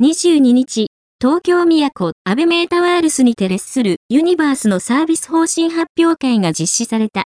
[0.00, 0.86] 22日、
[1.20, 7.24] 東京都アベメータワールスにてレッスルユニバースのサービス方針発表会が実施された。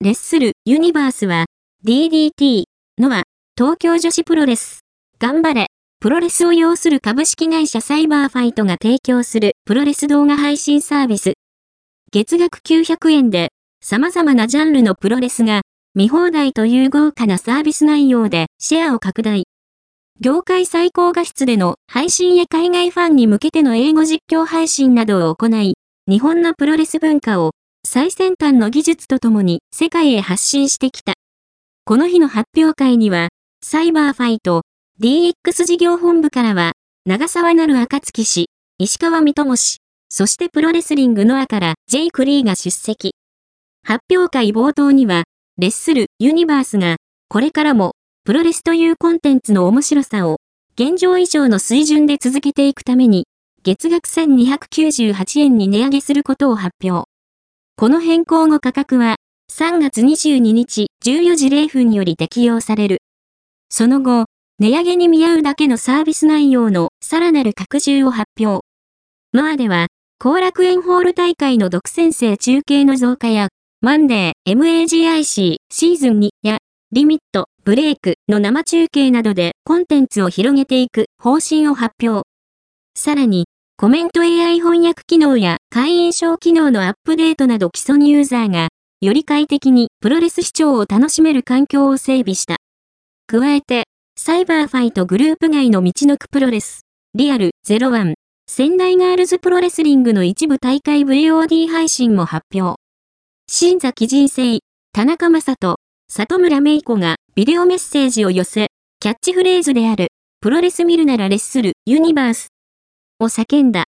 [0.00, 1.44] レッスルユニバースは
[1.86, 2.64] DDT
[2.98, 3.22] のは
[3.56, 4.80] 東京女子プロレス。
[5.20, 5.68] 頑張れ。
[6.00, 11.34] プロレスを要する株式会社サイバーファイトが提供するプロレス動画配信サービス。
[12.10, 13.50] 月額900円で
[13.80, 15.60] 様々なジャンルのプロレスが
[15.94, 19.44] 見放題という豪華なサービス内容でシェアを拡大。
[20.24, 25.74] 業界最高画質での配信や海外ファンに向けての英語実況配信などを行い、
[26.08, 31.14] 日本のプロレス文化を最先端の技術とともに世界へ発信してきた。
[31.84, 33.30] この日の発表会には、
[33.64, 34.62] サイバーファイト、
[35.00, 38.46] DX 事業本部からは、長沢なる暁氏、
[38.78, 39.78] 石川三友氏、
[40.08, 43.16] そしてプロレスリングノアからジェイク・リーが出席。
[43.82, 45.24] 発表会冒頭には、
[45.58, 47.94] レッスル・ユニバースが、これからも
[48.24, 50.36] プロレスというコンテンツの面白さを、
[50.76, 53.26] 現状以上の水準で続けていくために、
[53.64, 57.08] 月額1298円に値上げすることを発表。
[57.76, 59.16] この変更後価格は、
[59.50, 62.98] 3月22日14時0分より適用される。
[63.70, 64.26] その後、
[64.60, 68.64] 値上げに見合うだけのサービス内容のさらなる拡充を発表。
[69.34, 69.88] ノアでは、
[70.20, 73.48] 後楽園ホール大会の独占性中継の増加や、
[73.80, 76.58] マンデー MAGIC シーズン2や
[76.92, 82.26] リミット、ブレイクの生中継などでコンテンツを広げていく方針を発表。
[82.98, 83.44] さらに、
[83.76, 92.56] コメント AI 翻訳機能や会員証機能のアップデートなど既存ユーザーが、より快適にプロレス視聴を楽しめる環境を整備した。
[93.28, 93.84] 加えて、
[94.18, 96.80] サイバーファイトグループ外の道のくプロレス、
[97.14, 98.14] リアル01、
[98.48, 102.80] 仙台ガールズプロレスリングの一部大会 VOD 配信も発表。
[103.46, 104.58] 新崎人生、
[104.92, 105.76] 田中正人、
[106.14, 108.66] 里村芽衣子がビデオメッセージを寄せ、
[109.00, 110.08] キャッチフレーズである、
[110.42, 112.48] プロレス見るならレッスル、ユニバース
[113.18, 113.84] を叫んだ。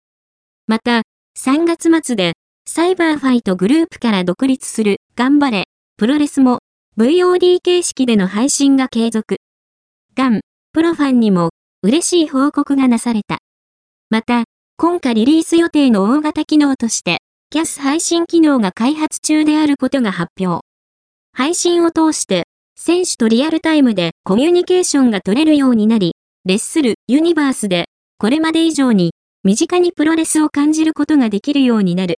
[0.66, 1.02] また、
[1.38, 2.32] 3月末で、
[2.66, 5.66] サイバーファイトグループから独立する、頑張れ、
[5.98, 6.60] プロレスも、
[6.98, 9.36] VOD 形式での配信が継続。
[10.16, 10.40] ガン、
[10.72, 11.50] プロファンにも、
[11.82, 13.40] 嬉しい報告がなされた。
[14.10, 14.46] また、
[14.78, 17.18] 今夏リリース予定の大型機能として、
[17.50, 20.64] キャス配信機能が開発中であることが発表。
[21.36, 22.44] 配信を通して、
[22.76, 26.14] 選手とリアルタイムでコミュニケーションが取れるようになり、
[26.46, 27.86] レッスル、ユニバースで、
[28.20, 29.14] これまで以上に、
[29.44, 32.12] 身近にプロレスを感じることができるようになる。